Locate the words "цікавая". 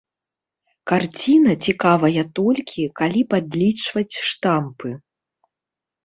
1.67-2.23